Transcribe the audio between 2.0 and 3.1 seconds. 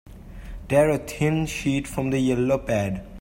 the yellow pad.